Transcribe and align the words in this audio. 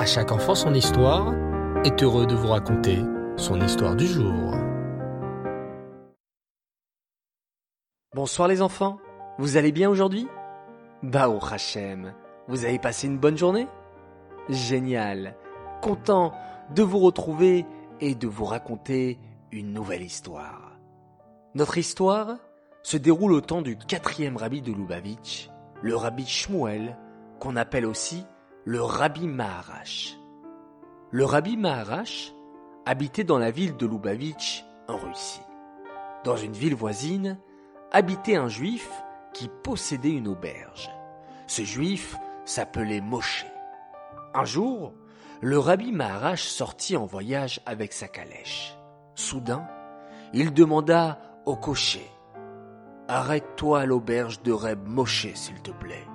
À 0.00 0.06
chaque 0.06 0.32
enfant 0.32 0.54
son 0.54 0.72
histoire 0.72 1.34
est 1.84 2.02
heureux 2.02 2.26
de 2.26 2.34
vous 2.34 2.48
raconter 2.48 3.00
son 3.36 3.60
histoire 3.60 3.94
du 3.94 4.06
jour. 4.06 4.54
Bonsoir 8.14 8.48
les 8.48 8.62
enfants, 8.62 8.98
vous 9.36 9.58
allez 9.58 9.72
bien 9.72 9.90
aujourd'hui? 9.90 10.26
Oh 11.04 11.38
Hachem, 11.42 12.14
vous 12.48 12.64
avez 12.64 12.78
passé 12.78 13.08
une 13.08 13.18
bonne 13.18 13.36
journée? 13.36 13.68
Génial, 14.48 15.36
content 15.82 16.32
de 16.74 16.82
vous 16.82 17.00
retrouver 17.00 17.66
et 18.00 18.14
de 18.14 18.26
vous 18.26 18.46
raconter 18.46 19.18
une 19.52 19.74
nouvelle 19.74 20.02
histoire. 20.02 20.78
Notre 21.54 21.76
histoire 21.76 22.38
se 22.82 22.96
déroule 22.96 23.32
au 23.32 23.42
temps 23.42 23.60
du 23.60 23.76
quatrième 23.76 24.38
rabbi 24.38 24.62
de 24.62 24.72
Lubavitch, 24.72 25.50
le 25.82 25.94
rabbi 25.94 26.26
Shmuel, 26.26 26.96
qu'on 27.38 27.56
appelle 27.56 27.84
aussi 27.84 28.24
le 28.64 28.82
rabbi 28.82 29.26
Maharash. 29.26 30.18
Le 31.10 31.24
rabbi 31.24 31.56
Maharash 31.56 32.32
habitait 32.84 33.24
dans 33.24 33.38
la 33.38 33.50
ville 33.50 33.76
de 33.76 33.86
Lubavitch, 33.86 34.64
en 34.88 34.96
Russie. 34.96 35.40
Dans 36.24 36.36
une 36.36 36.52
ville 36.52 36.74
voisine, 36.74 37.38
habitait 37.90 38.36
un 38.36 38.48
juif 38.48 38.90
qui 39.32 39.48
possédait 39.62 40.12
une 40.12 40.28
auberge. 40.28 40.90
Ce 41.46 41.62
juif 41.62 42.16
s'appelait 42.44 43.00
Moshe. 43.00 43.46
Un 44.34 44.44
jour, 44.44 44.92
le 45.40 45.58
rabbi 45.58 45.90
Maharash 45.90 46.44
sortit 46.44 46.96
en 46.96 47.06
voyage 47.06 47.60
avec 47.64 47.92
sa 47.92 48.08
calèche. 48.08 48.76
Soudain, 49.14 49.66
il 50.32 50.52
demanda 50.52 51.18
au 51.46 51.56
cocher 51.56 52.08
Arrête-toi 53.08 53.80
à 53.80 53.86
l'auberge 53.86 54.42
de 54.42 54.52
Reb 54.52 54.86
Moshe, 54.86 55.34
s'il 55.34 55.60
te 55.62 55.72
plaît. 55.72 56.06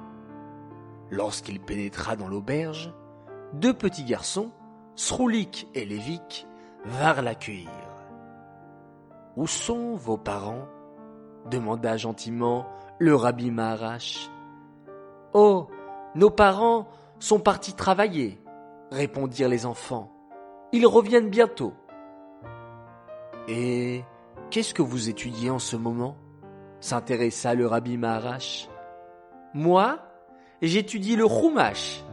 Lorsqu'il 1.11 1.59
pénétra 1.59 2.15
dans 2.15 2.27
l'auberge, 2.27 2.93
deux 3.53 3.73
petits 3.73 4.03
garçons, 4.03 4.51
Sroulik 4.95 5.67
et 5.73 5.85
Lévik, 5.85 6.47
vinrent 6.85 7.21
l'accueillir. 7.21 7.69
Où 9.35 9.47
sont 9.47 9.95
vos 9.95 10.17
parents? 10.17 10.67
demanda 11.49 11.95
gentiment 11.95 12.65
le 12.97 13.15
rabbi 13.15 13.51
Maharash. 13.51 14.31
Oh, 15.33 15.67
nos 16.15 16.31
parents 16.31 16.87
sont 17.19 17.39
partis 17.39 17.73
travailler, 17.73 18.41
répondirent 18.91 19.49
les 19.49 19.65
enfants. 19.65 20.11
Ils 20.71 20.87
reviennent 20.87 21.29
bientôt. 21.29 21.73
Et 23.47 24.03
qu'est-ce 24.49 24.73
que 24.73 24.81
vous 24.81 25.09
étudiez 25.09 25.49
en 25.49 25.59
ce 25.59 25.75
moment? 25.75 26.17
s'intéressa 26.79 27.55
le 27.55 27.65
rabbi 27.65 27.97
Maharash. 27.97 28.69
Moi, 29.53 29.97
j'étudie 30.61 31.15
le 31.15 31.27
Chumash, 31.27 32.03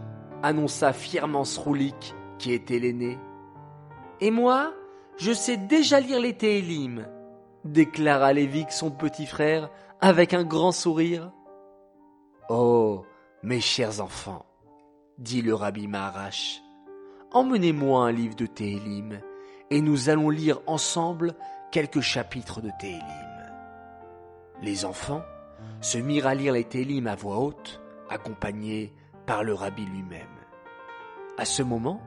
annonça 0.42 0.92
fièrement 0.92 1.44
Sroulik, 1.44 2.14
qui 2.38 2.52
était 2.52 2.78
l'aîné. 2.78 3.18
Et 4.20 4.30
moi, 4.30 4.72
je 5.16 5.32
sais 5.32 5.56
déjà 5.56 6.00
lire 6.00 6.20
les 6.20 6.36
Télim, 6.36 7.06
déclara 7.64 8.32
Lévik 8.32 8.72
son 8.72 8.90
petit 8.90 9.26
frère 9.26 9.70
avec 10.00 10.34
un 10.34 10.44
grand 10.44 10.72
sourire. 10.72 11.30
Oh, 12.48 13.04
mes 13.42 13.60
chers 13.60 14.00
enfants, 14.00 14.46
dit 15.18 15.42
le 15.42 15.54
rabbi 15.54 15.86
Maharash, 15.86 16.62
emmenez-moi 17.32 18.06
un 18.06 18.12
livre 18.12 18.36
de 18.36 18.46
Télim 18.46 19.20
et 19.70 19.80
nous 19.80 20.08
allons 20.08 20.30
lire 20.30 20.60
ensemble 20.66 21.34
quelques 21.70 22.00
chapitres 22.00 22.60
de 22.60 22.70
Télim. 22.80 23.02
Les 24.60 24.84
enfants 24.84 25.22
se 25.80 25.98
mirent 25.98 26.26
à 26.26 26.34
lire 26.34 26.52
les 26.52 26.64
Télim 26.64 27.06
à 27.06 27.14
voix 27.14 27.38
haute, 27.38 27.81
accompagnés 28.12 28.92
par 29.26 29.44
le 29.44 29.54
rabbi 29.54 29.84
lui-même. 29.84 30.26
À 31.38 31.44
ce 31.44 31.62
moment, 31.62 32.00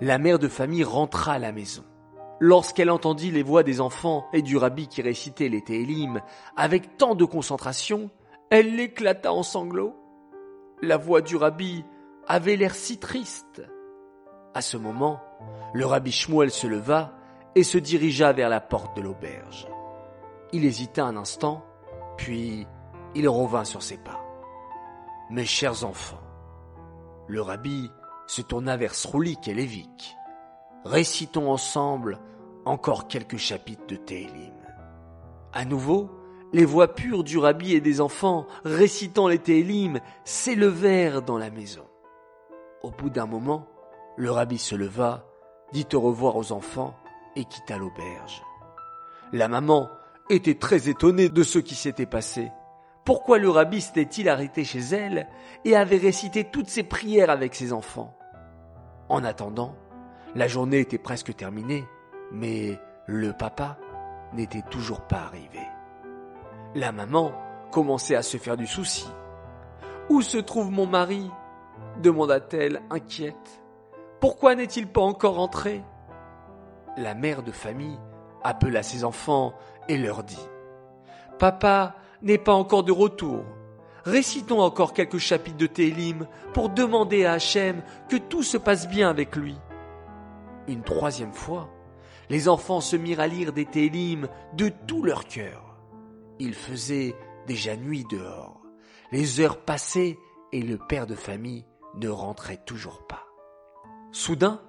la 0.00 0.18
mère 0.18 0.38
de 0.38 0.48
famille 0.48 0.84
rentra 0.84 1.34
à 1.34 1.38
la 1.38 1.52
maison. 1.52 1.84
Lorsqu'elle 2.38 2.90
entendit 2.90 3.30
les 3.30 3.42
voix 3.42 3.62
des 3.62 3.80
enfants 3.80 4.26
et 4.32 4.42
du 4.42 4.56
rabbi 4.56 4.88
qui 4.88 5.02
récitait 5.02 5.48
les 5.48 5.62
Télim 5.62 6.20
avec 6.56 6.96
tant 6.96 7.14
de 7.14 7.24
concentration, 7.24 8.10
elle 8.50 8.80
éclata 8.80 9.32
en 9.32 9.42
sanglots. 9.42 9.94
La 10.82 10.96
voix 10.96 11.20
du 11.20 11.36
rabbi 11.36 11.84
avait 12.26 12.56
l'air 12.56 12.74
si 12.74 12.98
triste. 12.98 13.62
À 14.54 14.62
ce 14.62 14.76
moment, 14.76 15.20
le 15.74 15.84
rabbi 15.84 16.12
Shmuel 16.12 16.50
se 16.50 16.66
leva 16.66 17.12
et 17.54 17.62
se 17.62 17.78
dirigea 17.78 18.32
vers 18.32 18.48
la 18.48 18.60
porte 18.60 18.96
de 18.96 19.02
l'auberge. 19.02 19.68
Il 20.52 20.64
hésita 20.64 21.04
un 21.04 21.16
instant, 21.16 21.64
puis 22.16 22.66
il 23.14 23.28
revint 23.28 23.64
sur 23.64 23.82
ses 23.82 23.98
pas. 23.98 24.19
Mes 25.30 25.46
chers 25.46 25.84
enfants, 25.84 26.20
le 27.28 27.40
rabbi 27.40 27.88
se 28.26 28.42
tourna 28.42 28.76
vers 28.76 28.96
Sroulik 28.96 29.46
et 29.46 29.54
Lévik. 29.54 30.16
Récitons 30.84 31.52
ensemble 31.52 32.18
encore 32.64 33.06
quelques 33.06 33.36
chapitres 33.36 33.86
de 33.86 33.94
Télim. 33.94 34.52
À 35.52 35.64
nouveau, 35.64 36.10
les 36.52 36.64
voix 36.64 36.96
pures 36.96 37.22
du 37.22 37.38
rabbi 37.38 37.74
et 37.74 37.80
des 37.80 38.00
enfants 38.00 38.44
récitant 38.64 39.28
les 39.28 39.38
Télim 39.38 40.00
s'élevèrent 40.24 41.22
dans 41.22 41.38
la 41.38 41.50
maison. 41.50 41.86
Au 42.82 42.90
bout 42.90 43.10
d'un 43.10 43.26
moment, 43.26 43.68
le 44.16 44.32
rabbi 44.32 44.58
se 44.58 44.74
leva, 44.74 45.24
dit 45.72 45.86
au 45.92 46.00
revoir 46.00 46.34
aux 46.34 46.50
enfants 46.50 46.96
et 47.36 47.44
quitta 47.44 47.78
l'auberge. 47.78 48.42
La 49.32 49.46
maman 49.46 49.88
était 50.28 50.58
très 50.58 50.88
étonnée 50.88 51.28
de 51.28 51.44
ce 51.44 51.60
qui 51.60 51.76
s'était 51.76 52.04
passé. 52.04 52.50
Pourquoi 53.04 53.38
le 53.38 53.48
rabbi 53.48 53.80
s'était-il 53.80 54.28
arrêté 54.28 54.64
chez 54.64 54.80
elle 54.80 55.26
et 55.64 55.76
avait 55.76 55.96
récité 55.96 56.44
toutes 56.44 56.68
ses 56.68 56.82
prières 56.82 57.30
avec 57.30 57.54
ses 57.54 57.72
enfants? 57.72 58.14
En 59.08 59.24
attendant, 59.24 59.74
la 60.34 60.46
journée 60.46 60.80
était 60.80 60.98
presque 60.98 61.34
terminée, 61.34 61.84
mais 62.30 62.78
le 63.06 63.32
papa 63.32 63.78
n'était 64.32 64.62
toujours 64.70 65.00
pas 65.00 65.22
arrivé. 65.22 65.60
La 66.74 66.92
maman 66.92 67.32
commençait 67.72 68.14
à 68.14 68.22
se 68.22 68.36
faire 68.36 68.56
du 68.56 68.66
souci. 68.66 69.08
Où 70.08 70.22
se 70.22 70.38
trouve 70.38 70.70
mon 70.70 70.86
mari? 70.86 71.30
demanda-t-elle 72.00 72.82
inquiète. 72.90 73.62
Pourquoi 74.20 74.54
n'est-il 74.54 74.86
pas 74.86 75.00
encore 75.00 75.40
entré? 75.40 75.82
La 76.96 77.14
mère 77.14 77.42
de 77.42 77.52
famille 77.52 77.98
appela 78.42 78.82
ses 78.82 79.04
enfants 79.04 79.54
et 79.88 79.98
leur 79.98 80.22
dit 80.22 80.48
Papa 81.38 81.94
n'est 82.22 82.38
pas 82.38 82.54
encore 82.54 82.84
de 82.84 82.92
retour. 82.92 83.44
Récitons 84.04 84.60
encore 84.60 84.94
quelques 84.94 85.18
chapitres 85.18 85.58
de 85.58 85.66
Télim 85.66 86.26
pour 86.54 86.70
demander 86.70 87.24
à 87.24 87.32
Hachem 87.32 87.82
que 88.08 88.16
tout 88.16 88.42
se 88.42 88.56
passe 88.56 88.88
bien 88.88 89.10
avec 89.10 89.36
lui. 89.36 89.56
Une 90.68 90.82
troisième 90.82 91.32
fois, 91.32 91.68
les 92.30 92.48
enfants 92.48 92.80
se 92.80 92.96
mirent 92.96 93.20
à 93.20 93.26
lire 93.26 93.52
des 93.52 93.66
Télim 93.66 94.28
de 94.54 94.70
tout 94.86 95.02
leur 95.02 95.26
cœur. 95.26 95.76
Il 96.38 96.54
faisait 96.54 97.14
déjà 97.46 97.76
nuit 97.76 98.04
dehors. 98.10 98.60
Les 99.12 99.40
heures 99.40 99.58
passaient 99.58 100.16
et 100.52 100.62
le 100.62 100.78
père 100.78 101.06
de 101.06 101.14
famille 101.14 101.66
ne 101.96 102.08
rentrait 102.08 102.62
toujours 102.64 103.06
pas. 103.06 103.26
Soudain, 104.12 104.60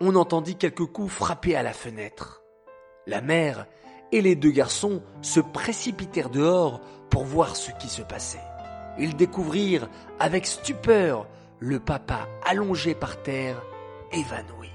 on 0.00 0.14
entendit 0.14 0.56
quelques 0.56 0.86
coups 0.86 1.12
frapper 1.12 1.56
à 1.56 1.62
la 1.62 1.72
fenêtre. 1.72 2.42
La 3.06 3.20
mère 3.20 3.66
et 4.12 4.20
les 4.20 4.36
deux 4.36 4.50
garçons 4.50 5.02
se 5.22 5.40
précipitèrent 5.40 6.30
dehors 6.30 6.80
pour 7.10 7.24
voir 7.24 7.56
ce 7.56 7.72
qui 7.72 7.88
se 7.88 8.02
passait. 8.02 8.42
Ils 8.98 9.16
découvrirent 9.16 9.88
avec 10.20 10.46
stupeur 10.46 11.26
le 11.58 11.80
papa 11.80 12.28
allongé 12.44 12.94
par 12.94 13.22
terre, 13.22 13.62
évanoui. 14.12 14.70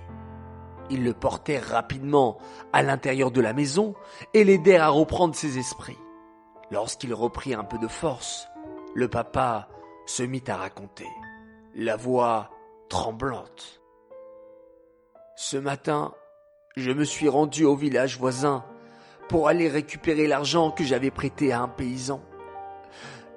Ils 0.89 1.03
le 1.03 1.13
portèrent 1.13 1.67
rapidement 1.67 2.37
à 2.73 2.81
l'intérieur 2.81 3.29
de 3.29 3.41
la 3.41 3.53
maison 3.53 3.93
et 4.33 4.43
l'aidèrent 4.43 4.83
à 4.83 4.89
reprendre 4.89 5.35
ses 5.35 5.59
esprits. 5.59 5.97
Lorsqu'il 6.71 7.13
reprit 7.13 7.53
un 7.53 7.63
peu 7.63 7.77
de 7.77 7.87
force, 7.87 8.47
le 8.95 9.07
papa 9.07 9.67
se 10.05 10.23
mit 10.23 10.43
à 10.47 10.55
raconter, 10.55 11.07
la 11.75 11.95
voix 11.95 12.49
tremblante. 12.89 13.81
Ce 15.35 15.57
matin, 15.57 16.13
je 16.75 16.91
me 16.91 17.03
suis 17.03 17.29
rendu 17.29 17.65
au 17.65 17.75
village 17.75 18.17
voisin 18.17 18.65
pour 19.29 19.47
aller 19.47 19.67
récupérer 19.67 20.27
l'argent 20.27 20.71
que 20.71 20.83
j'avais 20.83 21.11
prêté 21.11 21.51
à 21.51 21.61
un 21.61 21.67
paysan. 21.67 22.21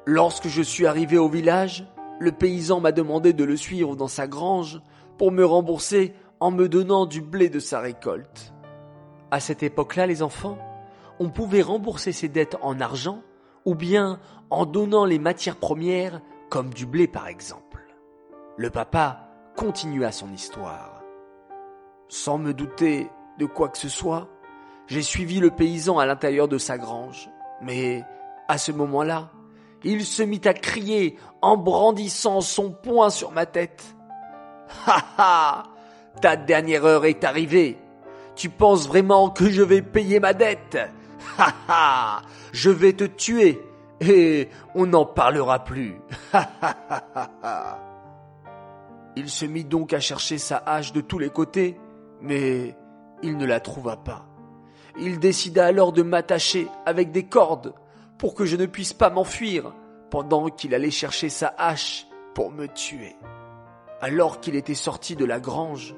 Lorsque 0.07 0.49
je 0.49 0.63
suis 0.63 0.87
arrivé 0.87 1.19
au 1.19 1.29
village, 1.29 1.87
le 2.19 2.33
paysan 2.33 2.81
m'a 2.81 2.93
demandé 2.93 3.33
de 3.33 3.45
le 3.45 3.57
suivre 3.57 3.97
dans 3.97 4.09
sa 4.09 4.27
grange 4.27 4.81
pour 5.19 5.33
me 5.33 5.45
rembourser 5.45 6.15
en 6.41 6.51
me 6.51 6.69
donnant 6.69 7.07
du 7.07 7.21
blé 7.21 7.49
de 7.49 7.61
sa 7.61 7.81
récolte. 7.81 8.53
À 9.31 9.41
cette 9.41 9.63
époque-là, 9.63 10.07
les 10.07 10.23
enfants, 10.23 10.59
on 11.19 11.29
pouvait 11.31 11.63
rembourser 11.63 12.13
ses 12.13 12.29
dettes 12.29 12.57
en 12.63 12.81
argent 12.81 13.23
ou 13.65 13.75
bien 13.75 14.19
en 14.49 14.67
donnant 14.67 15.05
les 15.05 15.19
matières 15.19 15.57
premières 15.57 16.21
comme 16.49 16.73
du 16.73 16.87
blé 16.87 17.07
par 17.07 17.29
exemple. 17.29 17.95
Le 18.57 18.71
papa 18.71 19.29
continua 19.57 20.13
son 20.13 20.33
histoire. 20.33 21.03
Sans 22.09 22.39
me 22.39 22.53
douter 22.53 23.09
de 23.39 23.47
quoi 23.47 23.69
que 23.69 23.79
ce 23.79 23.89
soit, 23.89 24.29
j'ai 24.91 25.03
suivi 25.03 25.39
le 25.39 25.51
paysan 25.51 25.99
à 26.01 26.07
l'intérieur 26.07 26.49
de 26.49 26.59
sa 26.59 26.77
grange. 26.77 27.31
Mais 27.63 28.05
à 28.49 28.59
ce 28.59 28.73
moment-là, 28.73 29.31
il 29.85 30.05
se 30.05 30.25
mit 30.25 30.41
à 30.45 30.53
crier 30.53 31.17
en 31.41 31.57
brandissant 31.57 32.41
son 32.41 32.73
poing 32.73 33.09
sur 33.11 33.31
ma 33.31 33.47
tête. 33.47 33.85
Ha 34.87 35.03
ha 35.19 35.65
Ta 36.21 36.37
dernière 36.37 36.85
heure 36.85 37.05
est 37.05 37.25
arrivée. 37.25 37.79
Tu 38.37 38.51
penses 38.51 38.87
vraiment 38.87 39.31
que 39.31 39.51
je 39.51 39.63
vais 39.63 39.83
payer 39.83 40.21
ma 40.21 40.33
dette? 40.33 40.79
Ha 41.39 41.55
ha 41.69 42.23
Je 42.53 42.71
vais 42.71 42.93
te 42.93 43.05
tuer 43.05 43.61
et 44.01 44.49
on 44.75 44.87
n'en 44.87 45.05
parlera 45.05 45.63
plus. 45.63 46.01
Il 49.17 49.29
se 49.29 49.45
mit 49.45 49.65
donc 49.65 49.93
à 49.93 50.01
chercher 50.01 50.39
sa 50.39 50.57
hache 50.57 50.93
de 50.93 51.01
tous 51.01 51.19
les 51.19 51.31
côtés, 51.31 51.79
mais 52.21 52.77
il 53.23 53.37
ne 53.37 53.45
la 53.45 53.61
trouva 53.61 53.97
pas. 53.97 54.30
Il 54.99 55.19
décida 55.19 55.67
alors 55.67 55.93
de 55.93 56.03
m'attacher 56.03 56.67
avec 56.87 57.13
des 57.13 57.25
cordes 57.25 57.75
pour 58.19 58.35
que 58.35 58.45
je 58.45 58.57
ne 58.57 58.67
puisse 58.67 58.93
pas 58.93 59.11
m'enfuir 59.11 59.73
pendant 60.11 60.49
qu'il 60.49 60.75
allait 60.75 60.91
chercher 60.91 61.29
sa 61.29 61.55
hache 61.57 62.07
pour 62.35 62.51
me 62.51 62.67
tuer. 62.67 63.17
Alors 64.01 64.41
qu'il 64.41 64.57
était 64.57 64.75
sorti 64.75 65.17
de 65.17 65.25
la 65.25 65.41
grange, 65.41 65.95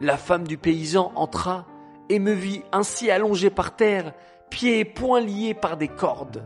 la 0.00 0.16
femme 0.16 0.46
du 0.46 0.56
paysan 0.56 1.12
entra 1.14 1.66
et 2.08 2.18
me 2.18 2.32
vit 2.32 2.62
ainsi 2.72 3.10
allongé 3.10 3.50
par 3.50 3.76
terre, 3.76 4.14
pieds 4.50 4.80
et 4.80 4.84
poings 4.84 5.20
liés 5.20 5.54
par 5.54 5.76
des 5.76 5.88
cordes. 5.88 6.44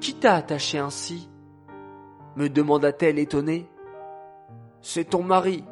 Qui 0.00 0.14
t'a 0.14 0.34
attaché 0.34 0.78
ainsi? 0.78 1.28
me 2.36 2.48
demanda-t-elle 2.48 3.18
étonnée. 3.18 3.68
C'est 4.80 5.10
ton 5.10 5.22
mari. 5.22 5.64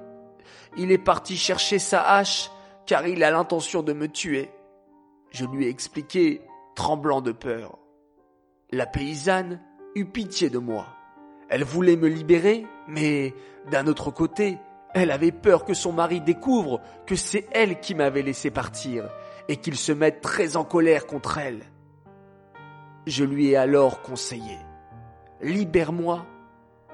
Il 0.77 0.93
est 0.93 0.99
parti 0.99 1.37
chercher 1.37 1.79
sa 1.79 2.03
hache 2.03 2.51
car 2.87 3.07
il 3.07 3.25
a 3.25 3.31
l'intention 3.31 3.83
de 3.83 3.93
me 3.93 4.09
tuer. 4.09 4.51
Je 5.31 5.45
lui 5.45 5.67
ai 5.67 5.69
expliqué, 5.69 6.43
tremblant 6.75 7.21
de 7.21 7.33
peur. 7.33 7.79
La 8.71 8.87
paysanne 8.87 9.61
eut 9.95 10.07
pitié 10.07 10.51
de 10.51 10.59
moi. 10.59 10.87
Elle 11.49 11.65
voulait 11.65 11.97
me 11.97 12.09
libérer, 12.09 12.67
mais 12.87 13.35
d'un 13.71 13.87
autre 13.87 14.11
côté, 14.11 14.59
elle 14.95 15.11
avait 15.11 15.33
peur 15.33 15.65
que 15.65 15.75
son 15.75 15.93
mari 15.93 16.21
découvre 16.21 16.81
que 17.07 17.17
c'est 17.17 17.47
elle 17.53 17.81
qui 17.81 17.95
m'avait 17.95 18.23
laissé 18.23 18.51
partir 18.51 19.09
et 19.49 19.57
qu'il 19.57 19.77
se 19.77 19.93
mette 19.93 20.21
très 20.21 20.57
en 20.57 20.65
colère 20.65 21.07
contre 21.07 21.39
elle. 21.39 21.63
Je 23.07 23.25
lui 23.25 23.49
ai 23.49 23.57
alors 23.57 24.03
conseillé 24.03 24.59
Libère-moi 25.41 26.27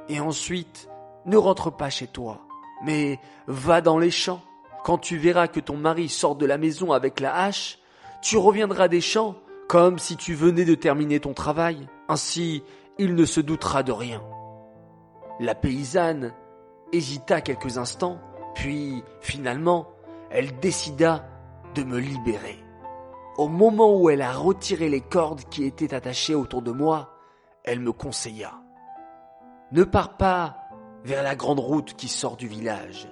et 0.09 0.21
ensuite 0.21 0.89
ne 1.25 1.37
rentre 1.37 1.71
pas 1.71 1.91
chez 1.91 2.07
toi, 2.07 2.47
mais 2.85 3.19
va 3.47 3.81
dans 3.81 3.99
les 3.99 4.11
champs. 4.11 4.43
Quand 4.85 4.99
tu 4.99 5.17
verras 5.17 5.49
que 5.49 5.59
ton 5.59 5.77
mari 5.77 6.09
sort 6.09 6.37
de 6.37 6.47
la 6.47 6.59
maison 6.59 6.93
avec 6.93 7.19
la 7.19 7.35
hache, 7.35 7.81
tu 8.23 8.37
reviendras 8.37 8.89
des 8.89 9.01
champs 9.01 9.37
comme 9.69 9.99
si 9.99 10.17
tu 10.17 10.35
venais 10.35 10.65
de 10.65 10.75
terminer 10.75 11.21
ton 11.21 11.35
travail. 11.35 11.89
Ainsi, 12.09 12.63
il 12.99 13.15
ne 13.15 13.25
se 13.25 13.41
doutera 13.41 13.83
de 13.83 13.93
rien. 13.93 14.23
La 15.41 15.55
paysanne 15.55 16.33
hésita 16.93 17.41
quelques 17.41 17.79
instants, 17.79 18.19
puis 18.55 19.03
finalement, 19.21 19.89
elle 20.31 20.59
décida 20.61 21.27
de 21.75 21.83
me 21.83 21.99
libérer. 21.99 22.59
Au 23.37 23.49
moment 23.49 23.95
où 24.01 24.09
elle 24.09 24.23
a 24.23 24.33
retiré 24.33 24.89
les 24.89 25.03
cordes 25.03 25.43
qui 25.51 25.65
étaient 25.65 25.95
attachées 25.95 26.35
autour 26.35 26.63
de 26.63 26.71
moi, 26.71 27.19
elle 27.65 27.81
me 27.81 27.93
conseilla. 27.93 28.55
Ne 29.73 29.85
pars 29.85 30.17
pas 30.17 30.57
vers 31.05 31.23
la 31.23 31.35
grande 31.35 31.61
route 31.61 31.95
qui 31.95 32.09
sort 32.09 32.37
du 32.37 32.49
village, 32.49 33.09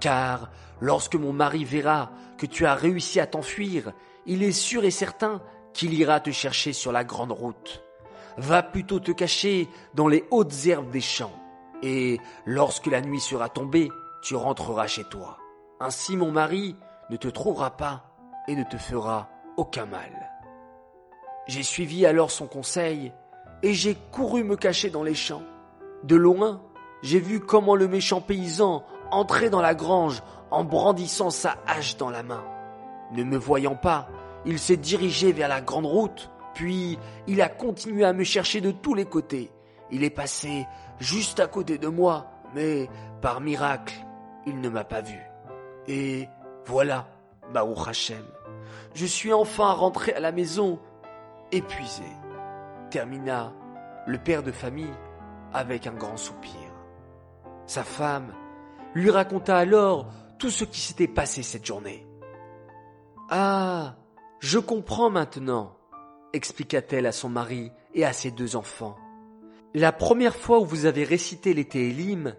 car 0.00 0.50
lorsque 0.80 1.14
mon 1.14 1.32
mari 1.32 1.64
verra 1.64 2.10
que 2.38 2.46
tu 2.46 2.66
as 2.66 2.74
réussi 2.74 3.20
à 3.20 3.26
t'enfuir, 3.26 3.92
il 4.28 4.42
est 4.42 4.52
sûr 4.52 4.84
et 4.84 4.90
certain 4.90 5.40
qu'il 5.72 5.94
ira 5.94 6.20
te 6.20 6.30
chercher 6.30 6.72
sur 6.72 6.92
la 6.92 7.02
grande 7.02 7.32
route. 7.32 7.82
Va 8.36 8.62
plutôt 8.62 9.00
te 9.00 9.10
cacher 9.10 9.68
dans 9.94 10.06
les 10.06 10.24
hautes 10.30 10.66
herbes 10.66 10.90
des 10.90 11.00
champs, 11.00 11.32
et 11.82 12.20
lorsque 12.44 12.86
la 12.86 13.00
nuit 13.00 13.20
sera 13.20 13.48
tombée, 13.48 13.90
tu 14.22 14.36
rentreras 14.36 14.86
chez 14.86 15.04
toi. 15.04 15.38
Ainsi 15.80 16.16
mon 16.16 16.30
mari 16.30 16.76
ne 17.10 17.16
te 17.16 17.28
trouvera 17.28 17.76
pas 17.76 18.04
et 18.46 18.54
ne 18.54 18.64
te 18.64 18.76
fera 18.76 19.28
aucun 19.56 19.86
mal. 19.86 20.30
J'ai 21.46 21.62
suivi 21.62 22.04
alors 22.04 22.30
son 22.30 22.46
conseil, 22.46 23.12
et 23.62 23.72
j'ai 23.72 23.96
couru 24.12 24.44
me 24.44 24.56
cacher 24.56 24.90
dans 24.90 25.02
les 25.02 25.14
champs. 25.14 25.42
De 26.04 26.16
loin, 26.16 26.62
j'ai 27.02 27.18
vu 27.18 27.40
comment 27.40 27.74
le 27.74 27.88
méchant 27.88 28.20
paysan 28.20 28.84
entrait 29.10 29.50
dans 29.50 29.62
la 29.62 29.74
grange 29.74 30.22
en 30.50 30.64
brandissant 30.64 31.30
sa 31.30 31.56
hache 31.66 31.96
dans 31.96 32.10
la 32.10 32.22
main. 32.22 32.44
Ne 33.12 33.24
me 33.24 33.36
voyant 33.36 33.76
pas, 33.76 34.08
il 34.44 34.58
s'est 34.58 34.76
dirigé 34.76 35.32
vers 35.32 35.48
la 35.48 35.60
grande 35.60 35.86
route, 35.86 36.30
puis 36.54 36.98
il 37.26 37.40
a 37.42 37.48
continué 37.48 38.04
à 38.04 38.12
me 38.12 38.24
chercher 38.24 38.60
de 38.60 38.70
tous 38.70 38.94
les 38.94 39.06
côtés. 39.06 39.50
Il 39.90 40.04
est 40.04 40.10
passé 40.10 40.66
juste 40.98 41.40
à 41.40 41.46
côté 41.46 41.78
de 41.78 41.88
moi, 41.88 42.26
mais 42.54 42.88
par 43.20 43.40
miracle, 43.40 43.94
il 44.46 44.60
ne 44.60 44.68
m'a 44.68 44.84
pas 44.84 45.00
vu. 45.00 45.18
Et 45.86 46.28
voilà, 46.66 47.08
Baruch 47.52 47.88
Hashem, 47.88 48.24
je 48.94 49.06
suis 49.06 49.32
enfin 49.32 49.72
rentré 49.72 50.12
à 50.12 50.20
la 50.20 50.32
maison, 50.32 50.78
épuisé. 51.52 52.04
Termina 52.90 53.52
le 54.06 54.18
père 54.18 54.42
de 54.42 54.52
famille 54.52 54.94
avec 55.52 55.86
un 55.86 55.94
grand 55.94 56.16
soupir. 56.16 56.52
Sa 57.66 57.84
femme 57.84 58.32
lui 58.94 59.10
raconta 59.10 59.56
alors 59.56 60.06
tout 60.38 60.50
ce 60.50 60.64
qui 60.64 60.80
s'était 60.80 61.08
passé 61.08 61.42
cette 61.42 61.66
journée. 61.66 62.07
Ah, 63.30 63.96
je 64.40 64.58
comprends 64.58 65.10
maintenant, 65.10 65.76
expliqua-t-elle 66.32 67.04
à 67.04 67.12
son 67.12 67.28
mari 67.28 67.70
et 67.94 68.06
à 68.06 68.14
ses 68.14 68.30
deux 68.30 68.56
enfants. 68.56 68.96
La 69.74 69.92
première 69.92 70.34
fois 70.34 70.60
où 70.60 70.64
vous 70.64 70.86
avez 70.86 71.04
récité 71.04 71.52
les 71.52 71.66
Télim, 71.66 72.34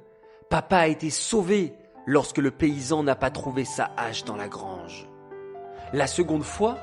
papa 0.50 0.77
a 0.77 0.88
été 0.88 1.12
sauvé 1.12 1.74
lorsque 2.07 2.39
le 2.39 2.50
paysan 2.50 3.03
n'a 3.03 3.15
pas 3.15 3.30
trouvé 3.30 3.65
sa 3.65 3.91
hache 3.97 4.24
dans 4.24 4.36
la 4.36 4.47
grange. 4.47 5.07
La 5.94 6.07
seconde 6.07 6.44
fois, 6.44 6.77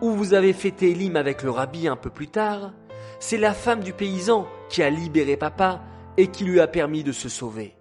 où 0.00 0.12
vous 0.12 0.32
avez 0.32 0.52
fait 0.52 0.70
Télim 0.70 1.16
avec 1.16 1.42
le 1.42 1.50
rabbi 1.50 1.88
un 1.88 1.96
peu 1.96 2.10
plus 2.10 2.28
tard, 2.28 2.72
c'est 3.18 3.36
la 3.36 3.52
femme 3.52 3.80
du 3.80 3.92
paysan 3.92 4.46
qui 4.68 4.80
a 4.84 4.90
libéré 4.90 5.36
papa 5.36 5.82
et 6.16 6.28
qui 6.28 6.44
lui 6.44 6.60
a 6.60 6.68
permis 6.68 7.02
de 7.02 7.10
se 7.10 7.28
sauver. 7.28 7.76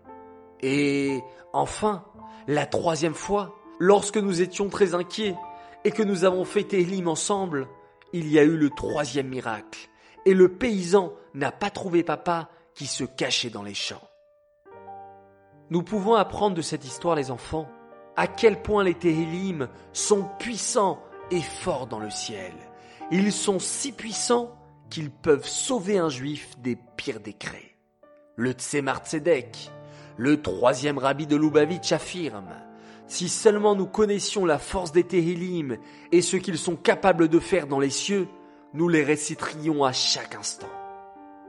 Et 0.63 1.21
enfin, 1.53 2.05
la 2.47 2.65
troisième 2.65 3.13
fois, 3.13 3.55
lorsque 3.77 4.17
nous 4.17 4.41
étions 4.41 4.69
très 4.69 4.95
inquiets 4.95 5.35
et 5.83 5.91
que 5.91 6.03
nous 6.03 6.25
avons 6.25 6.45
fait 6.45 6.63
Télim 6.63 7.07
ensemble, 7.07 7.67
il 8.13 8.27
y 8.29 8.39
a 8.39 8.43
eu 8.43 8.57
le 8.57 8.69
troisième 8.69 9.29
miracle, 9.29 9.89
et 10.25 10.33
le 10.33 10.49
paysan 10.49 11.13
n'a 11.33 11.51
pas 11.51 11.69
trouvé 11.69 12.03
papa 12.03 12.49
qui 12.73 12.87
se 12.87 13.03
cachait 13.03 13.49
dans 13.49 13.63
les 13.63 13.73
champs. 13.73 14.07
Nous 15.69 15.83
pouvons 15.83 16.15
apprendre 16.15 16.55
de 16.55 16.61
cette 16.61 16.85
histoire, 16.85 17.15
les 17.15 17.31
enfants, 17.31 17.69
à 18.15 18.27
quel 18.27 18.61
point 18.61 18.83
les 18.83 18.95
Télim 18.95 19.69
sont 19.93 20.27
puissants 20.39 21.01
et 21.31 21.41
forts 21.41 21.87
dans 21.87 21.99
le 21.99 22.09
ciel. 22.09 22.53
Ils 23.11 23.31
sont 23.31 23.59
si 23.59 23.91
puissants 23.91 24.55
qu'ils 24.89 25.11
peuvent 25.11 25.47
sauver 25.47 25.97
un 25.97 26.09
juif 26.09 26.59
des 26.59 26.77
pires 26.97 27.19
décrets. 27.19 27.75
Le 28.35 28.51
Tzemar 28.51 29.05
Tzedek, 29.05 29.69
le 30.17 30.41
troisième 30.41 30.97
rabbi 30.97 31.27
de 31.27 31.35
Lubavitch 31.35 31.91
affirme 31.91 32.55
si 33.09 33.27
seulement 33.27 33.75
nous 33.75 33.87
connaissions 33.87 34.45
la 34.45 34.59
force 34.59 34.91
des 34.91 35.03
Tehillim 35.03 35.77
et 36.11 36.21
ce 36.21 36.37
qu'ils 36.37 36.59
sont 36.59 36.75
capables 36.75 37.27
de 37.27 37.39
faire 37.39 37.65
dans 37.65 37.79
les 37.79 37.89
cieux, 37.89 38.27
nous 38.73 38.87
les 38.87 39.03
réciterions 39.03 39.83
à 39.83 39.91
chaque 39.91 40.35
instant. 40.35 40.69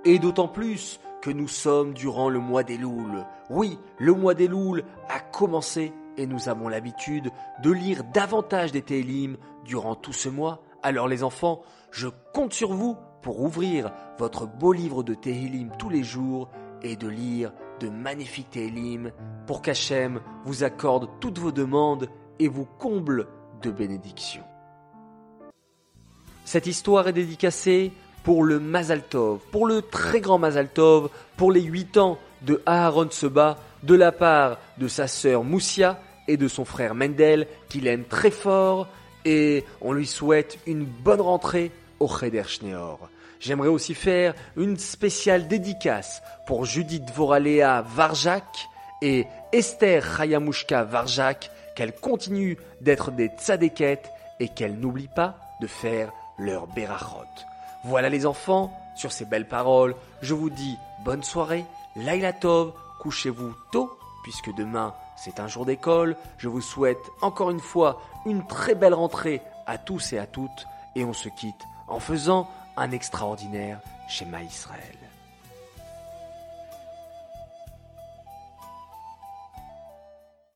Et 0.06 0.18
d'autant 0.18 0.48
plus 0.48 1.00
que 1.20 1.30
nous 1.30 1.48
sommes 1.48 1.92
durant 1.92 2.30
le 2.30 2.38
mois 2.38 2.62
des 2.62 2.78
Louls. 2.78 3.26
Oui, 3.50 3.78
le 3.98 4.14
mois 4.14 4.32
des 4.32 4.48
Louls 4.48 4.82
a 5.10 5.20
commencé 5.20 5.92
et 6.16 6.26
nous 6.26 6.48
avons 6.48 6.68
l'habitude 6.68 7.30
de 7.62 7.70
lire 7.70 8.04
davantage 8.04 8.72
des 8.72 8.82
Tehillim 8.82 9.36
durant 9.66 9.94
tout 9.94 10.14
ce 10.14 10.30
mois. 10.30 10.62
Alors 10.82 11.08
les 11.08 11.22
enfants, 11.22 11.60
je 11.90 12.08
compte 12.32 12.54
sur 12.54 12.72
vous 12.72 12.96
pour 13.20 13.42
ouvrir 13.42 13.92
votre 14.18 14.46
beau 14.46 14.72
livre 14.72 15.02
de 15.02 15.12
Tehillim 15.12 15.70
tous 15.78 15.90
les 15.90 16.04
jours 16.04 16.48
et 16.82 16.96
de 16.96 17.06
lire 17.06 17.52
de 17.80 17.88
magnifiques 17.88 18.50
Télim 18.50 19.10
pour 19.46 19.62
qu'Hachem 19.62 20.20
vous 20.44 20.62
accorde 20.62 21.08
toutes 21.18 21.38
vos 21.38 21.52
demandes 21.52 22.08
et 22.38 22.48
vous 22.48 22.66
comble 22.78 23.26
de 23.62 23.70
bénédictions. 23.70 24.44
Cette 26.44 26.66
histoire 26.66 27.08
est 27.08 27.12
dédicacée 27.12 27.92
pour 28.22 28.44
le 28.44 28.60
Mazal 28.60 29.02
Tov, 29.02 29.40
pour 29.50 29.66
le 29.66 29.82
très 29.82 30.20
grand 30.20 30.38
Mazal 30.38 30.68
Tov, 30.68 31.10
pour 31.36 31.52
les 31.52 31.62
8 31.62 31.96
ans 31.96 32.18
de 32.42 32.62
Aaron 32.66 33.10
Seba, 33.10 33.58
de 33.82 33.94
la 33.94 34.12
part 34.12 34.58
de 34.78 34.88
sa 34.88 35.06
sœur 35.06 35.42
Moussia 35.42 36.00
et 36.28 36.36
de 36.36 36.48
son 36.48 36.64
frère 36.64 36.94
Mendel, 36.94 37.46
qu'il 37.68 37.86
aime 37.86 38.04
très 38.04 38.30
fort, 38.30 38.88
et 39.24 39.64
on 39.80 39.92
lui 39.92 40.06
souhaite 40.06 40.58
une 40.66 40.84
bonne 40.84 41.20
rentrée 41.20 41.72
J'aimerais 43.40 43.68
aussi 43.68 43.94
faire 43.94 44.34
une 44.56 44.76
spéciale 44.76 45.48
dédicace 45.48 46.22
pour 46.46 46.64
Judith 46.64 47.10
Voralea 47.14 47.82
Varjak 47.82 48.68
et 49.02 49.26
Esther 49.52 50.20
Hayamushka 50.20 50.84
Varjak, 50.84 51.50
qu'elles 51.74 51.94
continuent 51.94 52.56
d'être 52.80 53.10
des 53.10 53.28
tzadékettes 53.28 54.10
et 54.40 54.48
qu'elles 54.48 54.78
n'oublient 54.78 55.08
pas 55.14 55.36
de 55.60 55.66
faire 55.66 56.12
leur 56.38 56.66
berachot. 56.66 57.24
Voilà 57.84 58.08
les 58.08 58.26
enfants, 58.26 58.72
sur 58.94 59.12
ces 59.12 59.24
belles 59.24 59.48
paroles, 59.48 59.94
je 60.20 60.34
vous 60.34 60.50
dis 60.50 60.76
bonne 61.04 61.22
soirée, 61.22 61.64
Laila 61.96 62.32
Tov, 62.34 62.72
couchez-vous 63.00 63.54
tôt 63.72 63.98
puisque 64.22 64.54
demain 64.54 64.94
c'est 65.16 65.40
un 65.40 65.48
jour 65.48 65.64
d'école, 65.64 66.16
je 66.38 66.48
vous 66.48 66.60
souhaite 66.60 66.98
encore 67.22 67.50
une 67.50 67.60
fois 67.60 68.02
une 68.26 68.46
très 68.46 68.74
belle 68.74 68.94
rentrée 68.94 69.40
à 69.66 69.78
tous 69.78 70.12
et 70.12 70.18
à 70.18 70.26
toutes, 70.26 70.66
et 70.94 71.04
on 71.04 71.12
se 71.12 71.28
quitte 71.28 71.64
en 71.90 72.00
faisant 72.00 72.48
un 72.76 72.90
extraordinaire 72.92 73.80
schéma 74.08 74.42
Israël. 74.42 74.99